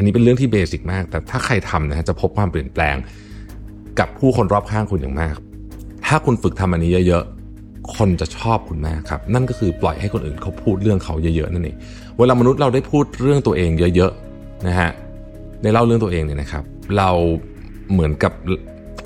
[0.00, 2.96] อันนี้เป็นเรื่องที่เบสิกมาก แต่ถ้าใครทำนะฮะจะพบความเปลี่ยนแปลง
[3.98, 5.34] กับผู้คนรอบข้างคุณอย่างมาก
[6.06, 11.76] ถ้าคุณฝึกทำอันนี้เยอะๆ คนจะชอบคุณมากครับ นั่นก็คือปล่อยให้คนอื่นเขาพูดเรื่องเขาเยอะๆนั่นเอง
[12.18, 14.90] เวลามนุษย์เราได้พูดเรื่องตัวเองเยอะๆนะฮะ
[15.62, 16.64] ได้เล่าเรื่องตัวเองเนี่ยนะครับ
[16.96, 17.10] เรา
[17.92, 18.32] เหมือนกับ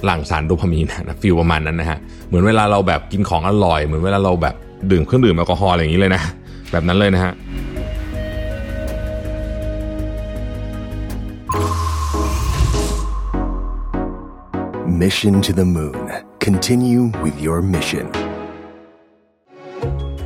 [0.05, 4.55] หลั่งสารโดพามีนนะฟีลประมาณนั้นนะฮะเหมือนเวลาเราแบบกินของอร่อย เหมือนเวลาเราแบบ
[4.91, 6.23] ดื่มเครื่องดื่มแอลกอฮอล์อะไรอย่างนี้เลยนะ
[6.73, 7.33] แบบนั้นเลยนะฮะ
[15.05, 16.05] Mission to the Moon.
[16.47, 18.07] Continue with your mission.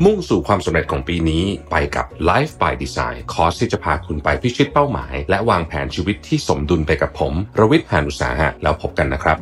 [0.05, 9.37] มุ่งสู่ความสำเร็จของปีนี้ไปกับ Life by Design คอร์สที่จะพาคุณไปพิชิตเป้าหมาย และวางแผนชีวิตที่สมดุลไปกับผมรวิทย์หานุสาหะแล้วพบกันนะครับ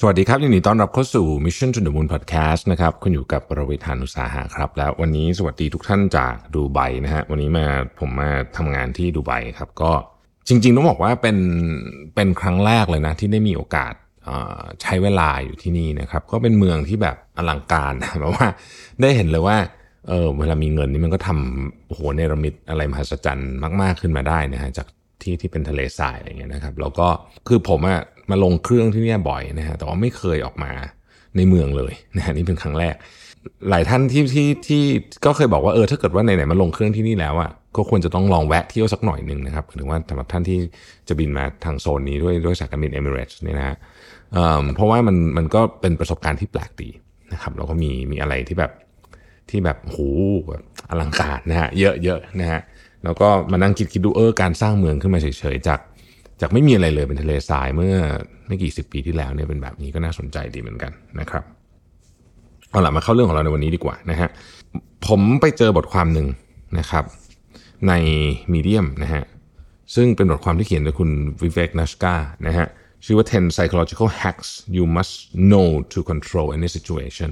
[0.00, 7.66] สวัสดีครับยินดีต้อนรับเข้าสู่ Mission to the Moon Podcast นะครับ คุณอยู่กับรวิทย์หานุสาหะครับ แล้ววันนี้สวัสดีทุกท่านจากดูไบนะฮะวันนี้มา
[8.00, 9.92] ผมมาทำงานที่ดูไบครับก็
[10.48, 11.36] จริงๆ ต้องบอกว่าเป็น
[12.14, 13.92] เป็นครั้งแรกเลยนะ ที่ได้มีโอกาส
[14.82, 18.46] ใช้เวลาอยู่ที่นี่นะครับ ก็เป็นเมืองที่แบบอลังการเพราะว่า
[19.00, 19.56] ได้เห็นเลยว่า
[20.08, 23.50] เออเวลามีเงินนี่มันก็ทำโอ้โหเนรมิตอะไรมหัศจรรย์
[23.82, 24.86] มาก ๆขึ้นมาได้นะฮะจาก
[25.22, 27.08] ที่ที่เป็นทะเลทรายอะไรเงี้ยนะครับ แล้วก็
[27.48, 28.00] คือผมอะ
[28.30, 30.72] มาลงเครื่องที่นี่บ่อยนะฮะแต่ว่าไม่เคยออกมา
[31.36, 32.94] ในเมืองเลยนะฮะนี่เป็นครั้งแรก
[33.70, 34.82] หลายท่านที่ที่ที่
[35.24, 40.58] ก็เคยบอกว่าเออถ้าเกิดว่าไหนๆมาลงเครื่องที่นี่แล้วอะ ก็ควรจะต้องลองแวะเที่ยวสักหน่อยหนึ่งนะครับหรือว่าสำหรับท่านที่
[41.08, 43.76] จะบินมาทางโซนนี้ด้วยด้วยสายการบินเอมิเรตส์เนี่ยนะฮะ
[44.74, 46.90] เพราะว่ามันมันก็เป็นประสบการณ์ที่แปลกดี
[47.32, 48.72] นะครับแล้วก็มีมีอะไรที่แบบ
[49.50, 49.98] ที่แบบโห
[50.48, 52.60] แบบอลังการนะฮะเยอะเยอะนะฮะ
[53.04, 55.80] แล้วก็มานั่งคิดคิดดูเออการสร้างเมืองขึ้นมาเฉยๆจาก
[56.40, 57.94] จากไม่มีอะไรเลยเป็นทะเลทรายเมื่อ
[58.46, 61.44] ไม่กี่สิบปีที่แล้วเนี่ยเป็นแบบนี้ก็น่าสนใจดีเหมือนกันนะครับ
[62.70, 64.28] เอาล่ะมาเข้าเรื่องของเราในวันนี้ดีกว่านะฮะ
[65.06, 66.26] ผมไปเจอบทความหนึ่ง
[66.78, 67.04] นะครับ
[67.88, 67.92] ใน
[68.52, 69.24] มีเดียมนะฮะ
[69.94, 71.10] ซึ่งเป็นบทความที่เขียนโดยคุณ
[71.42, 72.14] วิเวกนัชกา
[72.46, 72.66] นะฮะ
[73.04, 75.14] ชื่อว่า 10 psychological hacks you must
[75.50, 77.30] know to control any situation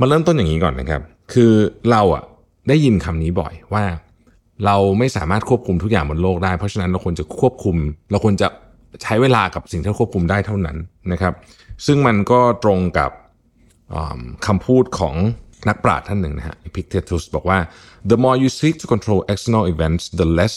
[0.00, 1.52] มาเริ่มต้นอย่างนี้ก่อนนะครับ คือ
[1.90, 2.24] เราอะ
[2.68, 3.84] ได้ยินคำนี้บ่อยว่า
[4.64, 7.76] เราไม่สามารถควบคุมทุกอย่างบนโลกได้ เพราะฉะนั้นเราควรจะควบคุม
[8.10, 8.48] เราควรจะ
[9.02, 10.76] ใช้เวลากับสิ่งที่ควบคุมได้เท่านั้น
[11.12, 11.34] นะครับ
[11.86, 13.10] ซึ่งมันก็ตรงกับ
[14.46, 15.14] คำพูดของ
[15.68, 17.58] นักปราชญ์ท่านหนึ่งนะฮะ Epictetus บอกว่า
[18.10, 20.54] the more you seek to control external events the less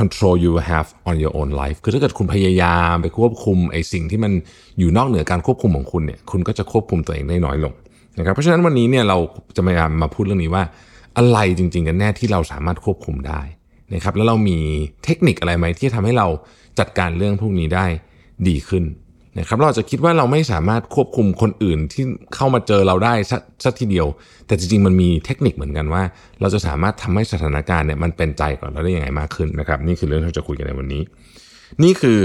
[0.00, 4.32] control you have on your own life คือถ้าเกิดคุณพยายามไปควบคุมไอ้สิ่งที่มัน
[4.78, 7.74] อยู่นอกเหนือการควบคุมของคุณเนี่ยคุณก็จะควบคุมตัวเองได้น้อยลง
[8.18, 9.18] นะครับเพราะฉะนั้นวันนี้เนี่ยเรา
[9.56, 10.64] จะพยายามมาพูดเรื่องนี้ว่า
[11.18, 13.40] อะไรจริงๆกันแน่ที่เราสามารถควบคุมได้
[13.94, 14.58] นะครับแล้วเรามี
[15.04, 16.28] เทคนิคอะไรไหมที่ทำให้เรา
[16.78, 17.86] จัดการเรื่องพวกนี้ได้
[18.48, 18.84] ดีขึ้น
[19.38, 22.04] นะครับเราจะคิดว่าเราไม่สามารถควบคุมคนอื่นที่
[22.34, 23.14] เข้ามาเจอเราได้
[23.64, 24.06] สักทีเดียว
[24.46, 26.02] แต่จริงๆมันมีเทคนิคเหมือนกันว่า
[26.40, 31.02] เราจะสามารถทำให้สถานการณ์เนี่ยมันเป็นใจก่อนเราได้ยังไงมากขึ้นนะครับ นี่คือเรื่องที่เราจะคุยกันในวันนี้
[31.82, 32.20] นี่คือ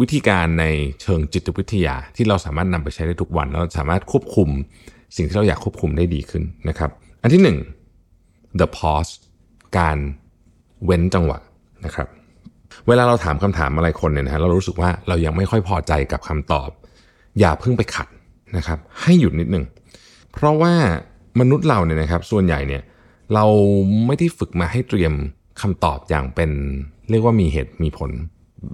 [0.00, 0.64] วิธีการใน
[1.02, 4.48] เชิงจิตวิทยาที่เราสามารถนำไปใช้ได้ทุกวันแล้วสามารถควบคุม
[5.16, 6.90] สิ่งที่เราอยากควบคุมได้ดีขึ้นนะครับ
[7.22, 7.58] อันที่หนึ่ง
[8.60, 9.12] the pause
[9.78, 9.98] การ
[10.84, 11.38] เว้นจังหวะ
[11.84, 12.08] นะครับ
[12.88, 16.70] เวลาเราถามคำถามอะไรคนเนี่ยนะฮะเรารู้สึกว่าเรายังไม่ค่อยพอใจกับคำตอบ
[17.40, 18.08] อย่าเพิ่งไปขัด
[18.56, 19.64] นะครับ ให้หยุดนิดนึง
[20.32, 20.74] เพราะว่า
[21.40, 22.82] มนุษย์เราเนี่ยนะครับ ส่วนใหญ่เนี่ย
[23.34, 23.44] เรา
[24.06, 25.12] ไม่ได้ฝึกมาให้เตรียม
[25.60, 26.50] คำตอบอย่างเป็น
[27.10, 28.10] เรียกว่ามีเหตุมีผล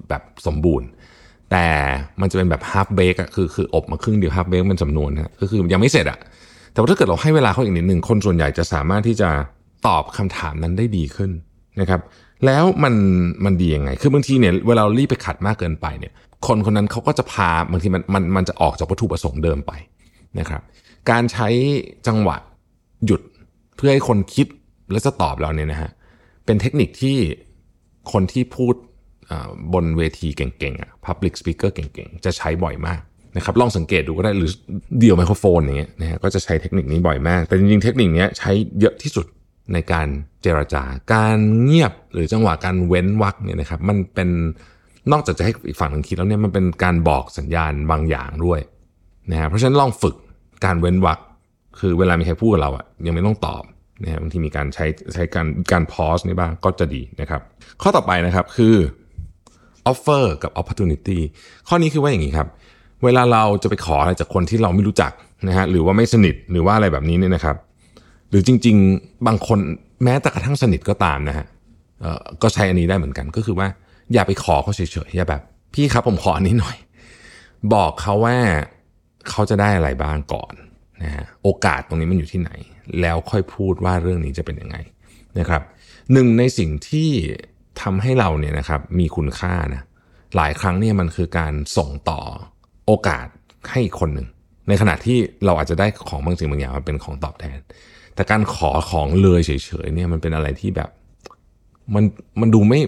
[0.09, 0.89] แบบสมบูรณ์
[1.51, 1.67] แต่
[2.21, 6.19] มันจะเป็นแบบ half bake อะคือคืออบมาครึ่งเดียว half bake เป็นจำนวนนะก็คือยังไม่เสร็จอะ
[6.73, 9.29] แต่ว่าถ้าเกิดเราให้เวลาเขาอีกนิดหนึ่งคนส่วนใหญ่จะสามารถที่จะ
[9.87, 11.31] ตอบคำถามนั้นได้ดีขึ้น
[11.81, 12.01] นะครับ
[12.47, 12.95] แล้วมัน
[13.45, 16.13] มันดียังไง คือบางทีเนี่ยเวลาเรารีบไปขัดมากเกินไปเนี่ย
[16.47, 19.73] คนคนนั้นเขาก็จะพาบางทีมันมันมันจะออกจากวัตถุประสงค์เดิมไป
[20.39, 20.63] นะครับ
[21.11, 21.49] การใช้
[22.07, 22.37] จังหวะ
[23.07, 23.21] หยุด
[23.77, 24.47] เพื่อให้คนคิด
[24.91, 25.91] และจะตอบเราเนี่ยนะฮะ
[26.47, 27.17] เป็นเทคนิคที่
[28.13, 28.75] คนที่พูด
[29.75, 33.01] บนเวทีเก่งๆอะ public speaker เก่งๆ จะใช้บ่อยมาก
[33.37, 34.51] นะครับลองสังเกตดูก็ได้หรือ
[34.99, 38.51] เดี่ยวไมโครโฟนอย่างเงี้ยนะฮะก็จะใช้เทคนิคนี้บ่อยมาก แต่จริงๆเทคนิคนี้ใช้
[38.81, 39.27] เยอะที่สุด
[39.73, 40.07] ในการ
[40.43, 44.29] เจรจาการเงียบหรือจังหวะการเว้นวักเนี่ยนะครับ มันเป็น
[45.13, 48.61] นอกจากจะให้อีกฝั่งหนึ่งคิดแล้วเนี่ยมันเป็นการบอกสัญญาณบางอย่างด้วย
[49.31, 50.17] นะฮะเพราะฉะนั้นลองฝึก
[50.65, 51.19] การเว้นวัก
[51.81, 53.63] คือเวลามีใครพูดกับเราอะยังไม่ต้องตอบ
[54.03, 57.41] นะฮะบางทีมีการใช้ใช้การการพอสนี่บ้างก็จะดีนะครับ
[57.83, 58.75] ข้อต่อไปนะครับคือ
[59.91, 61.19] offer กับ opportunity
[61.69, 62.49] ข้อนี้คือว่าอย่างนี้ครับ
[63.05, 65.13] เวลาเราจะไปขออะไรจากคนที่เราไม่รู้จัก
[65.49, 67.57] นะฮะหรือว่าไม่สนิทหรือว่าอะไรแบบนี้เนี่ยนะครับ
[68.33, 69.59] หรือจริง ๆ บางคน
[70.05, 71.47] แม้แต่กระทั่งสนิทก็ตามนะฮะ
[72.43, 73.69] ก็ใช้อันนี้ได้เหมือนกันก็คือว่า
[74.13, 75.43] อย่าไปขอเขาเฉยๆอย่าแบบ
[75.75, 76.77] พี่ครับผมขออันนี้หน่อย
[77.75, 78.37] บอกเขาว่า
[79.31, 80.55] เขาจะได้อะไรบ้างก่อน
[81.03, 82.51] นะฮะโอกาสตรงนี้มันอยู่ที่ไหน
[83.01, 84.77] แล้วค่อยพูดว่าเรื่องนี้จะเป็นยังไง
[85.39, 85.63] นะครับ
[86.13, 87.11] หนึ่งในสิ่งที่
[87.83, 89.83] ทำให้เราเนี่ยนะครับมีคุณค่านะ
[90.37, 92.21] หลายครั้งเนี่ยมันคือการส่งต่อ
[92.87, 93.27] โอกาส
[93.71, 94.29] ให้คนหนึ่ง
[94.69, 97.59] ในขณะที่เราอาจจะได้ของบางสิ่งบางอย่างมาเป็นของตอบแทน
[98.15, 99.51] แต่การขอของเลยเฉ
[99.85, 100.91] ยๆเนี่ยมันเป็นอะไรที่แบบ
[101.95, 102.05] มัน
[102.41, 102.81] มันดูไม่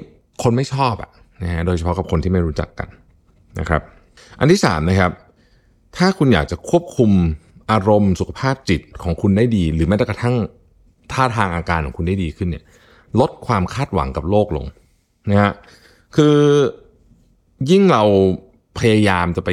[0.43, 1.11] คนไม่ชอบอะ
[1.43, 2.89] นะฮะโดยเฉพาะกับคนที่ไม่รู้จักกัน
[3.59, 3.83] นะครับ
[4.39, 5.13] อันที่สามนะครับ
[5.97, 7.11] ถ้าคุณอยากจะควบคุม
[7.71, 10.35] อารมณ์สุขภาพจิตของคุณได้ดี หรือแม้กระทั่ง
[11.13, 12.65] ท่าทางอาการของคุณได้ดีขึ้นเนี่ย
[13.21, 14.67] ลดความคาดหวังกับโลกลง
[15.31, 15.53] นะฮะ
[16.17, 16.37] คือ
[17.71, 18.03] ยิ่งเรา
[18.79, 19.51] พยายามจะไป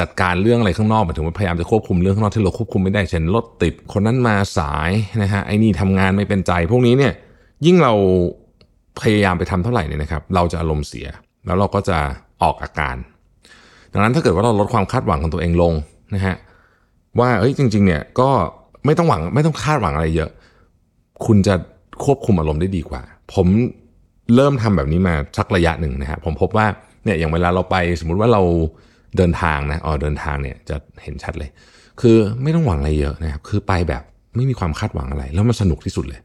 [0.00, 4.90] จัดการเรื่องอะไรข้างนอกหมายถึงว่าพยายามจะควบคุมเรื่องข้างนอกที่เราควบคุมไม่ได้เช่นรถติดคนนั้นมาสาย
[5.22, 7.12] นะฮะไอ้นี่ทำงานไม่เป็นใจ พวกนี้เนี่ย
[7.66, 7.92] ยิ่งเรา
[9.00, 11.06] พยายามไปทำเท่าไหร่เนี่ยนะครับ เราจะอารมณ์เสีย
[11.46, 11.98] แล้วเราก็จะ
[12.42, 12.96] ออกอาการ
[13.92, 15.72] ดังนั้นถ้าเกิดว่าเราลดความคาดหวังของตัวเองลง
[16.14, 16.36] นะฮะ
[17.20, 18.30] ว่าเอ้ยจริง ๆ เนี่ยก็
[18.84, 20.30] ไม่ต้องหวังไม่ต้องคาดหวังอะไรเยอะ
[21.26, 21.54] คุณจะ
[22.04, 23.02] ควบคุมอารมณ์ได้ดีกว่า
[23.34, 23.46] ผม
[24.34, 26.66] เริ่มทำแบบนี้มาสักระยะหนึ่งนะฮะผมพบว่า
[27.04, 28.42] เนี่ยอย่างเวลาเราไปสมมุติว่าเรา
[29.16, 31.50] เดินทางนะอ๋อเดินทางเนี่ยจะเห็นชัดเลย
[32.00, 34.02] คือไม่ต้องหวังอะไรเยอะนะครับ คือไปแบบ
[34.36, 36.20] ไม่มีความคาดหวังอะไร แล้วมันสนุกที่สุดเลย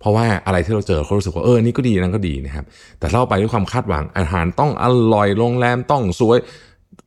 [0.00, 2.64] เพราะว่าอะไรที่เราเจอเขารู้สึกว่าเออนี่ก็ดีนั่นก็ดีนะครับ
[2.98, 6.38] แต่ถ้าเราไปด้วยความคาดหวังอาหารต้องอร่อยโรงแรมต้องสวย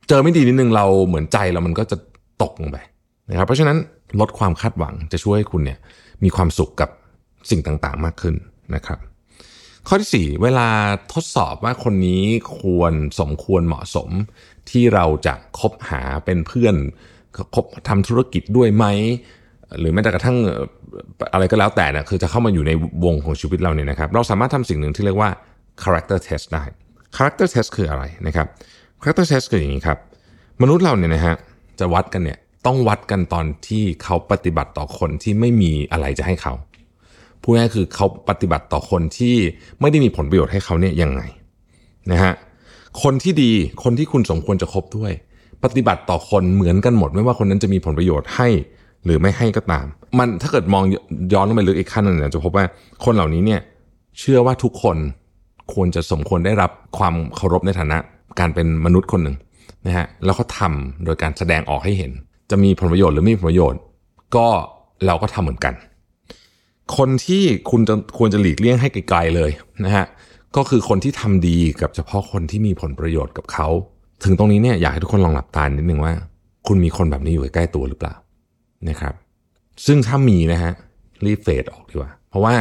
[0.08, 1.96] เจอไม่ดีนิดนึงเราเหมือนใจเรามันก็จะ
[2.42, 2.78] ตกลงไป
[3.30, 3.76] นะครับ เพราะฉะนั้น
[4.20, 5.78] ลดความคาดหวังจะช่วยให้คุณเนี่ย
[6.24, 6.90] มีความสุขกับ
[7.50, 8.34] สิ่งต่างๆมากขึ้น
[8.74, 8.98] นะครับ
[9.88, 10.68] ข้อที่ 4 เวลา
[11.12, 12.22] ทดสอบว่าคนนี้
[12.60, 14.10] ควรสมควรเหมาะสม
[14.70, 16.74] ที่เราจะคบหาเป็นเพื่อน
[17.54, 18.86] คบทำธุรกิจด้วยไหม
[19.78, 20.36] หรือแม้แต่กระทั่ง
[21.32, 22.72] อะไรก็แล้วแต่นะคือจะเข้ามาอยู่ใน
[23.04, 25.30] วงของชีวิตเราเนี่ยนะครับ เราสามารถทำสิ่งหนึ่งที่เรียกว่า
[25.82, 26.64] character test ได้
[27.16, 28.46] character test คืออะไรนะครับ
[29.00, 29.98] character test คืออย่างนี้ครับ
[30.62, 31.36] มนุษย์เราเนี่ยนะฮะ
[31.80, 36.54] จะวัดกันเนี่ยต้องวัดกันตอนที่เขาปฏิบัติต่อคนที่ไม่มีอะไรจะให้เขา
[37.42, 39.36] พูดง่ายคือเขาปฏิบัติต่อคนที่
[39.80, 41.22] ไม่ได้มีผลประโยชน์ให้เขาเนี่ยยังไง
[42.12, 42.32] นะฮะ
[43.02, 43.52] คนที่ดี
[43.82, 45.12] คนที่คุณสมควรจะคบด้วย
[45.64, 48.48] ปฏิบัติต่อคนเหมือนกันหมด ไม่ว่าคนนั้นจะมีผลประโยชน์ให้
[49.04, 49.86] หรือไม่ให้ก็ตาม
[50.18, 50.82] มันถ้าเกิดมอง
[51.32, 52.64] ย้อนลงไปลึกอีกขั้นหนึงเนี่ยจะพบว่า
[53.04, 53.60] คนเหล่านี้เนี่ย
[54.18, 54.96] เชื่อว่าทุกคน
[55.72, 57.98] ควรจะสมควรได้รับความเคารพในฐานะ
[58.38, 59.36] การเป็นมนุษย์คนหนึ่ง
[59.86, 62.12] นะฮะแล้วเขาทำโดยการแสดงออกให้เห็น
[62.50, 63.80] จะมีผลประโยชน์หรือไม่มีผลประโยชน์
[64.36, 64.46] ก็
[65.06, 65.74] เราก็ทำเหมือนกัน
[66.96, 69.50] คนที่คุณจะควรจะหลีกเลี่ยงให้ไกลๆเลย
[69.84, 70.06] นะฮะ
[70.56, 73.68] ก็คือคนที่ทำดีกับเฉพาะคนที่มีผลประโยชน์กับเขา
[74.24, 76.14] ถึงตรงนี้เนี่ยอยากให้ทุกคนลองหลับตานิดนึงว่า
[76.66, 78.14] คุณมีคนแบบนี้อยู่ใกล้ตัวหรือเปล่า
[78.88, 79.14] นะครับ
[79.86, 80.72] ซึ่งถ้ามีนะฮะ
[81.24, 82.54] รีบเฟดออกดีกว่า เพราะว่า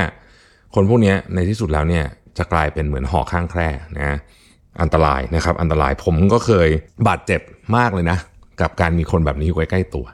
[0.75, 2.05] คนพวกนี้ในที่สุดแล้วเนี่ย
[2.37, 4.17] จะกลายเป็นเหมือนหอกข้างแคร่นะ
[4.81, 6.69] อันตรายนะครับ อันตรายผมก็เคย
[7.07, 7.41] บาดเจ็บ
[7.77, 8.17] มากเลยนะ
[8.61, 10.05] กับการมีคนแบบนี้อยู่ใกล้ๆตัว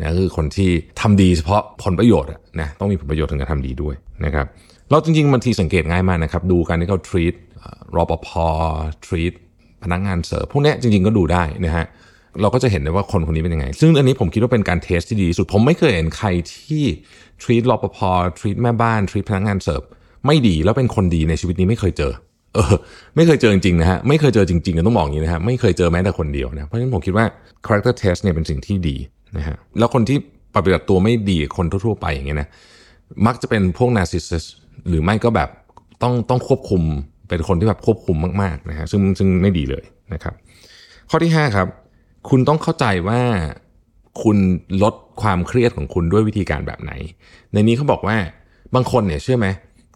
[0.00, 0.70] นะคือคนที่
[1.00, 4.46] ทำดีเฉพาะผลประโยชน์นะต้องมีผลประโยชน์ถึงจะทำดีด้วยนะครับ
[4.90, 8.28] เราจริงๆบางทีสังเกตง่ายมากนะครับ ดูการที่เขา treat เอ่อรปภ
[9.06, 9.34] treat
[9.84, 11.86] พนักงานเสิร์ฟพวกนี้จริงๆก็ดูได้นะฮะ
[12.40, 16.84] เราก็จะเห็นได้ว่าคนคนนี้เป็นยังไง ซึ่งอันนี้ผมคิดว่าเป็นการเทสที่ดีที่สุด ผมไม่เคยเห็นใครที่
[17.42, 17.98] treat รปภ
[18.38, 19.82] treat แม่บ้าน treat พนักงานเสิร์ฟ
[20.26, 22.12] ไม่ดีแล้วเป็นคนดีในชีวิตนี้ไม่เคยเจอ
[22.54, 22.74] เออ
[23.16, 27.26] ไม่เคยเจอจริงๆนะฮะไม่เคยเจอจริงๆก็ต้องบอกอย่างนี้นะฮะไม่เคยเจอแม้แต่คนเดียวนะเพราะฉะนั้นผมคิดว่า
[27.66, 28.96] character test เนี่ยเป็นสิ่งที่ดี
[29.36, 30.18] นะฮะแล้วคนที่
[30.54, 32.48] ปฏิบัติตัวไม่ดีคนทั่วๆไปอย่างเงี้ยนะ
[33.26, 34.48] มักจะเป็นพวก narcissist
[34.88, 35.48] หรือไม่ก็แบบ
[36.02, 36.82] ต้องต้องควบคุม
[37.28, 39.84] เป็นคนที่แบบควบคุมมากๆนะฮะซึ่งซึ่งไม่ดีเลย
[40.14, 40.34] นะครับ
[41.10, 41.68] ข้อที่ 5 ครับ
[42.28, 43.20] คุณต้องเข้าใจว่า
[44.22, 44.36] คุณ
[44.82, 46.92] ลดความเครียดของคุณด้วยวิธีการแบบไหน
[47.52, 48.16] ในนี้เขาบอกว่า
[48.74, 49.46] บางคนเนี่ยเชื่อไหม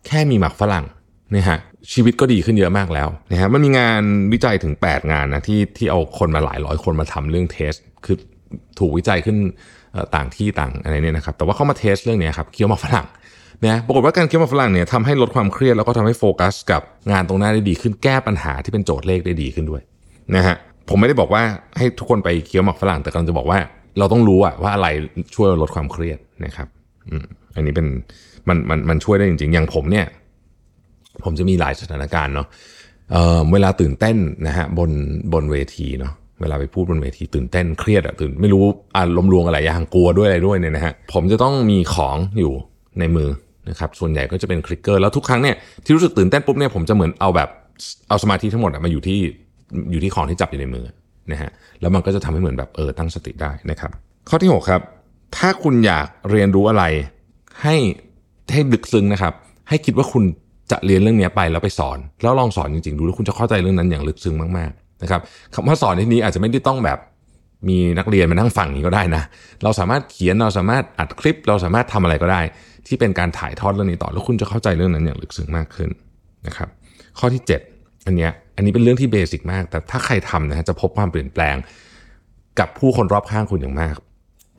[0.07, 0.87] แค่มีหมักฝรั่ง
[1.33, 1.59] เนี่ยฮะ
[1.93, 4.03] ชีวิตก็ดีขึ้นเยอะมากแล้วนะฮะมันมีงาน
[4.33, 7.73] วิจัยถึง 8 งานนะที่ที่เอาคนมาหลายร้อยคนมาทำเรื่องเทส
[8.05, 8.17] คือ
[8.79, 9.37] ถูกวิจัยขึ้น
[10.15, 13.07] ต่างที่ต่างอะไรเนี่ยนะครับ แต่ว่าเขามาเทสเรื่องเนี้ยครับเคี้ยวหมากฝรั่ง
[13.67, 19.83] นะปรากฏว่าการเคี้ยวหมากฝรั่งเนี่ยทำให้ลดความเครียดแล้วก็ทำให้โฟกัส กับงานตรงหน้าได้ดีขึ้นแก้ปัญหาที่เป็นโจทย์เลขได้ดีขึ้นด้วย
[20.37, 20.57] นะฮะ
[20.89, 21.43] ผมไม่ได้บอกว่า
[21.79, 23.59] ให้ทุกคนไปเคี้ยวหมากฝรั่งแต่กำลังจะบอกว่า
[23.99, 24.89] เราต้องรู้อะว่าอะไร
[25.35, 26.69] ช่วยลดความเครียดนะครับ
[27.55, 27.87] อันนี้เป็น
[28.49, 30.07] มันมันมันช่วยได้จริงๆ อย่างผมเนี่ย
[31.25, 32.47] ผมจะมีหลายสถานการณ์เนาะ
[33.13, 34.17] เออเวลาตื่นเต้น
[34.47, 34.91] นะฮะบน
[35.33, 38.65] บนเวทีเนาะเวลาไปพูดบนเวทีตื่นเต้นเครียดอะตื่นไม่รู้
[38.97, 42.53] อารมณ์รวงอะไรอย่างกลัวด้วยอะไรด้วยเนี่ยนะฮะผมจะต้องมีของอยู่
[42.99, 43.29] ในมือ
[43.69, 47.49] นะครับส่วนใหญ่ก็จะเป็นคลิกเกอร์แล้วทุกครั้งเนี่ยที่รู้สึกตื่นเต้นปุ๊บเนี่ยผมจะเหมือนเอาแบบ
[48.09, 49.19] เอาสมาธิทั้งหมดอะมาอยู่ที่
[49.91, 50.85] อยู่ที่ของที่จับอยู่ในมือ
[51.33, 51.51] นะฮะ
[51.81, 53.91] แล้วมันก็จะทำให้เหมือนแบบเออตั้งสติได้นะครับ
[54.29, 54.81] ข้อที่หกครับ
[55.37, 56.85] ถ้าคุณอยากเรียนรู้อะไร
[57.63, 57.77] ให้
[58.53, 59.33] ให้ลึกซึ้งนะครับ
[59.69, 60.25] ให้คิดว่าคุณ
[60.71, 65.21] จะเรียนเรื่องนี้ไปแล้วไปสอน แล้วลองสอนจริงๆดูแล้วคุณจะเข้าใจเรื่องนั้นอย่างลึกซึ้งมากๆนะครับ
[65.55, 66.99] คำว่าสอนที่นี้อาจจะไม่ได้ต้องแบบ
[67.69, 69.23] มีนักเรียนมานั่งฟังนี้ก็ได้นะ
[69.63, 72.41] เราสามารถเขียนเราสามารถอัดคลิป เราสามารถทำอะไรก็ได้
[72.87, 75.91] ที่เป็นการถ่ายทอดเรื่องนี้ต่อแล้วคุณจะเข้าใจเรื่องนั้นอย่างลึกซึ้งมากขึ้น
[76.47, 76.69] นะครับ
[77.19, 77.43] ข้อที่
[77.75, 81.57] 7 อันเนี้ยอันนี้เป็นเรื่องที่เบสิกมาก แต่ถ้าใครทำนะฮะจะพบความเปลี่ยนแปลง
[82.59, 83.95] กับผู้คนรอบข้างคุณอย่างมาก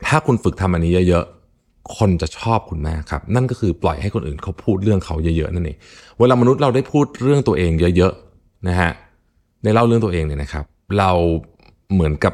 [0.08, 5.78] ถ้าคุณฝึกทำอันนี้เยอะๆ คนจะชอบคุณมากครับ นั่นก็คือปล่อยให้คนอื่นเขาพูดเรื่องเขาเยอะๆนั่นเอง
[6.20, 8.92] เวลามนุษย์เราได้พูดเรื่องตัวเองเยอะๆนะฮะ
[9.64, 10.66] ได้เล่าเรื่องตัวเองเนี่ยนะครับ
[11.00, 11.12] เรา
[11.94, 12.34] เหมือนกับ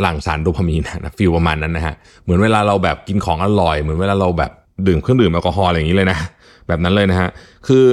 [0.00, 4.52] หลั่งสารโดพามีนนะฟีลประมาณนั้นนะฮะเหมือนเวลาเราแบบกินของอร่อย เหมือนเวลาเราแบบ
[4.86, 6.18] ดื่มเครื่องดื่มแอลกอฮอล์อะไรอย่างนี้เลยนะ
[6.68, 7.28] แบบนั้นเลยนะฮะ
[7.66, 7.84] คือ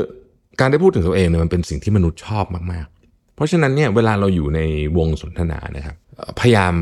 [0.59, 4.59] การได้พูดถึงตัวเองเนี่ยมันเป็นสิ่งที่มนุษย์ชอบมากๆ เพราะฉะนั้นเนี่ยเวลาเราอยู่ใน
[4.97, 5.95] วงสนทนานะครับ
[6.39, 6.73] พยายาม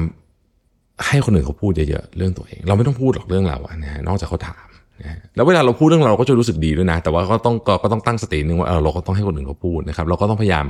[1.08, 4.68] ให้คนอื่นเขาพูดเยอะๆเรื่องตัวเอง เราไม่ต้องพูดหรอกเรื่องเราอะนะนอกจากเขาถาม
[5.02, 10.66] นะแล้วเวลาเราพูดเรื่องเราก็จะรู้สึกดีด้วยนะ แต่ว่าก็ต้องก็ต้องตั้งสตินึงว่าเออเราก็ต้องให้คนอื่นเขาพูดนะครับ เราก็ต้องพยายาม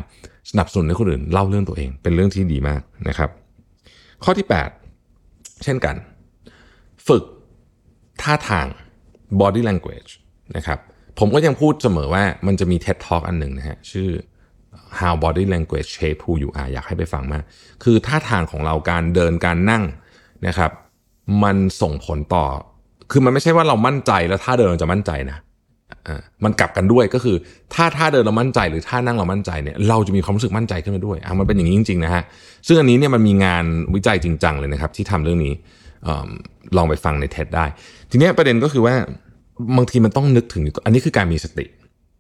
[0.51, 3.29] สนับสนุนให้คนอื่นเล่าเรื่องตัวเอง เป็นเรื่องที่ดีมากนะครับ
[4.23, 4.47] ข้อที่
[5.03, 5.95] 8 เช่นกัน
[7.07, 7.23] ฝึก
[8.21, 8.67] ท่าทาง
[9.41, 10.11] body language
[10.55, 10.79] นะครับ
[11.19, 14.09] ผมก็ยังพูดเสมอว่ามันจะมี TED Talk อันหนึ่งนะฮะชื่อ
[14.99, 17.43] how body language shape who you are อยากให้ไปฟังมาก
[17.83, 19.83] คือท่าทางของเราการเดินการนั่ง
[20.47, 20.71] นะครับ
[21.43, 22.45] มันส่งผลต่อ
[23.11, 25.37] คือมันไม่ใช่ว่าเรามั่นใจแล้วท่าเดินเราจะมั่นใจนะ
[26.43, 27.37] มันกลับกันด้วยก็คือ
[27.73, 32.23] ถ้าท่าเดินเรามั่นใจ หรือท่านั่งเรามั่นใจเนี่ยเราจะมีความรู้สึกมั่นใจขึ้นมาด้วยอะมันเป็นอย่างนี้จริงๆนะฮะ
[32.67, 33.65] ซึ่งอันนี้เนี่ยมันมีงาน
[33.95, 35.53] วิจัยจริงจังเลยนะครับที่ทำเรื่องนี้
[36.77, 37.65] ลองไปฟังใน TED ได้
[38.11, 38.95] ทีนี้ประเด็นก็คือว่า
[39.77, 41.65] บางทีมันต้องนึกถึงอันนี้คือการมีสติ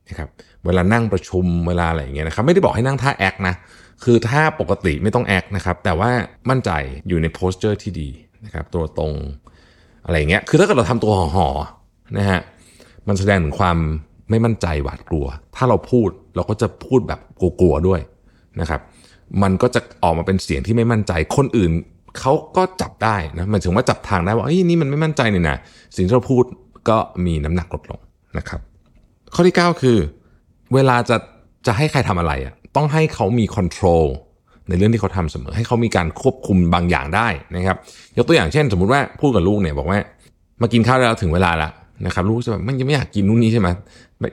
[0.09, 0.29] นะครับ
[0.65, 3.55] เวลานั่งประชุมเวลาอะไรอย่างเงี้ยนะครับไม่ได้บอกให้นั่งท่า act นะ
[4.03, 6.09] คือท่าปกติไม่ต้อง act นะครับแต่ว่า
[6.49, 6.71] มั่นใจ
[7.07, 8.09] อยู่ใน posture ที่ดี
[8.45, 9.13] นะครับตัวตรง
[10.05, 12.41] อะไรอย่างเงี้ยคือถ้าเกิดเราทำตัวห่อๆนะฮะ
[13.07, 13.77] มันแสดงถึงความ
[14.29, 17.19] ไม่มั่นใจหวาดกลัว ถ้าเราพูดเราก็จะพูดแบบ
[17.61, 18.01] กลัวๆด้วย
[18.61, 18.81] นะครับ
[19.43, 21.71] มันก็จะออกมาเป็นเสียงที่ไม่มั่นใจคนอื่น
[22.19, 25.57] เขาก็จับได้นะหมายถึงว่าจับทางได้ว่าเอ้ยนี่มันไม่มั่นใจเนี่ยนะ
[25.95, 26.43] สิ่งที่เราพูด
[26.89, 27.99] ก็มีน้ำหนักลดลง
[28.37, 28.59] นะครับ
[29.33, 29.97] ข้อที่ 9 คือ
[30.73, 31.17] เวลาจะ
[31.67, 34.05] จะให้ใครทำอะไรอะต้องให้เขามีคอนโทรล
[34.69, 37.77] ในเรื่องที่เขาทำเสมอ ให้เขามีการควบคุมบางอย่างได้นะครับ
[38.17, 39.99] ยกตัวอย่างเช่น สมมุติว่าพูดกับลูกเนี่ยบอกว่า
[40.61, 41.71] มากินข้าวแล้วถึงเวลาแล้ว
[42.05, 43.67] นะครับลูกจะแบบมันยังไม่อยากกินนู่นนี่ใช่ไหม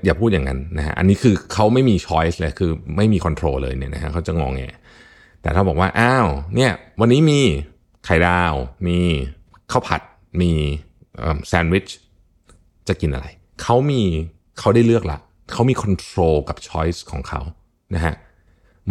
[0.05, 4.63] อย่าพูดอย่างนั้นนะฮะอันนี้คือเขาไม่มี choice เลยคือไม่มี control เลยเนี่ยนะฮะเขาจะงองแง
[5.43, 7.41] แต่ถ้าบอกว่าอ้าวเนี่ยวันนี้มี
[8.05, 8.55] ไข่ดาว
[8.87, 8.99] มี
[9.71, 10.01] ข้าวผัด
[10.41, 10.53] มี
[11.49, 11.87] แซนด์วิช
[12.89, 13.27] จะกินอะไร
[13.63, 14.03] เขามี
[14.59, 15.19] เขาได้เลือกละ
[15.53, 17.41] เขามี control กับ choice ของเขา
[17.95, 18.15] นะฮะ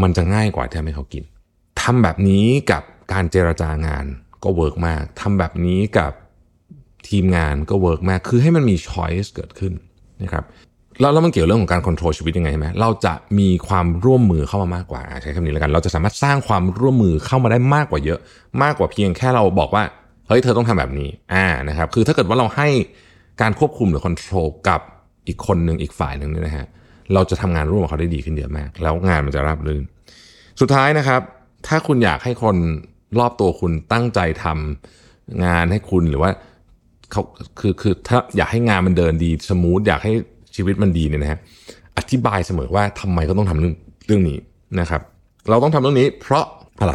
[0.02, 1.24] มันจะง่ายกว่าที่ให้เขากิน
[1.82, 4.06] ทำแบบนี้กับการเจรจางาน
[4.44, 6.12] ก็ work มากทำแบบนี้กับ
[7.10, 9.74] ทีมงานก็ work มาก คือให้มันมี choice เกิดขึ้น
[10.24, 10.46] นะครับ
[11.02, 18.20] แล้วแล้วมันเกี่ยวเรื่องของการควบคุมชีวิตยังไงใช่ไหมเราจะมีความร่วมมือเข้ามามากกว่าใช้คำนี้แล้วกัน เราจะสามารถสร้างความร่วมมือเข้ามาได้มากกว่าเยอะ
[18.64, 19.84] มากกว่าเพียงแค่เราบอกว่า
[20.28, 22.68] เฮ้ยเธอต้องทำแบบนี้อ่านะครับคือถ้าเกิดว่าเราให้
[23.42, 24.82] การควบคุมหรือ control กับ
[25.28, 26.66] อีกคนหนึ่งอีกฝ่ายหนึ่งเนี่ยนะฮะ
[27.14, 29.84] เราจะทำงานร่วมกับเขาได้ดีขึ้นเยอะมาก แล้วงานมันจะราบรื่น
[30.62, 31.22] สุดท้ายนะครับ
[31.68, 32.56] ถ้าคุณอยากให้คน
[33.20, 36.32] รอบตัวคุณตั้งใจทำงานให้คุณหรือว่า
[37.12, 37.22] เขา
[37.60, 40.14] คือคือถ้าอยากให้งานมันเดินดีสมูทอยากให้
[40.56, 41.40] ชีวิตมันดีเนี่ยนะฮะ
[41.98, 43.76] อธิบายเสมอว่าทำไมก็ต้องทำเรื่อง
[44.08, 44.38] เรื่องนี้
[44.80, 45.02] นะครับ
[45.50, 46.46] เราต้องทำเรื่องนี้ เพราะ
[46.82, 46.94] อะไร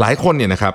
[0.00, 0.74] หลายคนเนี่ยนะครับ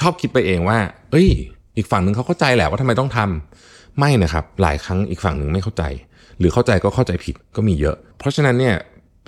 [0.00, 0.78] ชอบคิดไปเองว่า
[1.10, 1.28] เอ้ย
[1.76, 5.84] อีกฝั่งหนึ่งเขาเข้าใจแหละว่าทำไมต้องทำไม่นะครับ หลายครั้งอีกฝั่งหนึ่งไม่เข้าใจ
[6.38, 8.76] หรือเข้าใจก็เข้าใจผิดก็มีเยอะ เพราะฉะนั้นเนี่ย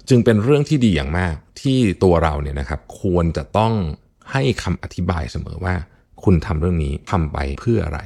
[0.08, 3.72] จึงเป็นเรื่องที่ดีอย่างมากที่ตัวเราเนี่ยนะครับ ควรจะต้อง
[4.32, 5.74] ให้คำอธิบายเสมอว่า
[6.24, 8.00] คุณทำเรื่องนี้ทำไปเพื่ออะไร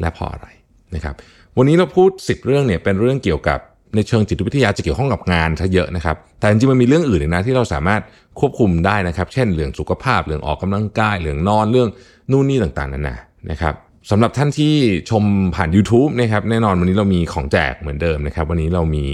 [0.00, 0.46] และเพราะอะไร
[0.94, 1.14] นะครับ
[1.60, 3.58] วันนี้เราพูด 10 เรื่องเนี่ยเป็นเรื่องเกี่ยวกับ
[3.94, 8.02] ในเชิงจิตวิทยาจะเกี่ยวข้องกับงานซะเยอะนะครับ แต่จริงๆมันมีเรื่องอื่นนะที่เราสามารถ
[8.40, 11.88] ควบคุมได้นะครับ เช่นเรื่องสุขภาพ เรื่องออกกำลังกาย เรื่องนอน เรื่อง
[12.30, 13.18] นู่นนี่ต่างๆนั่นนะ
[13.50, 13.74] นะครับ
[14.10, 14.74] สำหรับท่านที่
[15.10, 15.24] ชม
[15.54, 19.04] ผ่าน YouTube นะครับ แน่นอนวันนี้เรามีของแจกเหมือนเดิมนะครับ วันนี้เรามี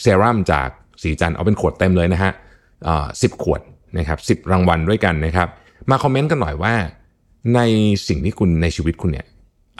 [0.00, 0.68] เซรั่มจาก
[1.02, 2.32] สีจันเอาเป็นขวดเต็มเลยนะฮะ
[3.22, 3.60] สิบขวด
[3.98, 5.48] นะครับสิบรางวัลด้วยกันนะครับ
[5.90, 6.74] มาคอมเมนต์กันหน่อยว่า
[7.54, 7.60] ใน
[8.08, 9.26] สิ่งที่คุณในชีวิตคุณเนี่ย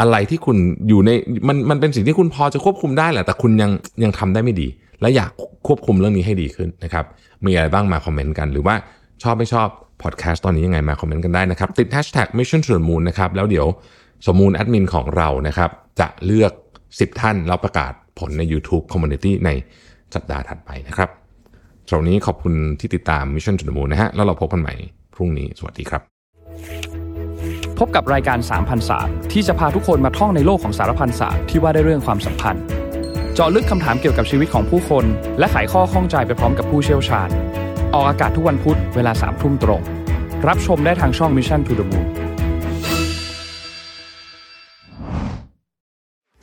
[0.00, 0.56] อะไรที่คุณ
[0.88, 1.10] อยู่ใน
[1.48, 3.70] มันมันเป็นสิ่งที่คุณพอจะควบคุมได้แหละแต่คุณยัง
[4.04, 4.68] ยังทำได้ไม่ดี
[5.00, 5.30] และอยาก
[5.66, 7.04] ควบคุมเรื่องนี้ให้ดีขึ้นนะครับ
[7.46, 8.74] มีอะไรบ้างมาคอมเมนต์กัน หรือว่า
[9.22, 9.68] ชอบไม่ชอบ
[10.02, 13.66] พอดแคสต์ตอนนี้ยังไงมาคอมเมนต์กันได้นะครับ ติด hashtag mission to the moon นะครับแล้วเดี๋ยว
[14.26, 16.52] สมูลแอดมินของเรานะครับจะเลือก
[16.86, 19.50] 10 ท่านแล้วประกาศผลใน YouTube Community ใน
[20.14, 21.10] สัปดาห์ถัดไปนะครับ
[21.88, 24.74] สำหรับนี้ขอบคุณที่ติดตาม Mission to the Moon นะฮะแล้วเราพบกันใหม่
[25.14, 26.15] พรุ่งนี้สวัสดีครับ
[27.78, 32.62] พบกับรายการสามพันศาสตร์ที่จะพาทุกคนมาท่องในโลกของสารพันศาสตร์ที่ว่าได้เรื่องความสัมพันธ์
[33.34, 35.04] เจาะลึกคำถามเกี่ยวกับชีวิตของผู้คน
[35.38, 37.28] และไขข้อข้องใจไปพร้อมกับผู้เชี่ยวชาญ
[37.94, 39.82] ออกอากาศทุกวันพุธเวลาสามทุ่มตรง
[40.48, 42.06] รับชมได้ทางช่อง Mission to the Moon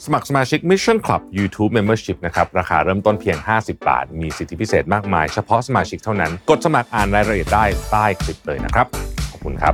[0.06, 8.88] สมัครสมาชิก Mission Club YouTube Membership นะครับ ราคาเริ่มต้นเพียง 50 บาท มีสิทธิพิเศษมากมาย เฉพาะสมาชิกเท่านั้น กดสมัครอ่านรายละเอียดได้ใต้คลิปเลยนะครับ
[9.32, 9.74] ขอบคุณครับ